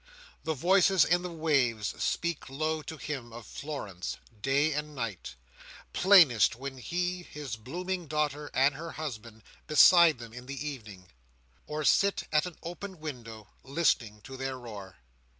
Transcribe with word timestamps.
The 0.45 0.55
voices 0.55 1.05
in 1.05 1.21
the 1.21 1.29
waves 1.31 1.93
speak 2.03 2.49
low 2.49 2.81
to 2.81 2.97
him 2.97 3.31
of 3.31 3.45
Florence, 3.45 4.17
day 4.41 4.73
and 4.73 4.95
night—plainest 4.95 6.55
when 6.55 6.79
he, 6.79 7.21
his 7.21 7.55
blooming 7.55 8.07
daughter, 8.07 8.49
and 8.51 8.73
her 8.73 8.93
husband, 8.93 9.43
beside 9.67 10.17
them 10.17 10.33
in 10.33 10.47
the 10.47 10.67
evening, 10.67 11.09
or 11.67 11.83
sit 11.85 12.23
at 12.33 12.47
an 12.47 12.57
open 12.63 12.99
window, 12.99 13.49
listening 13.63 14.21
to 14.21 14.35
their 14.37 14.57
roar. 14.57 14.97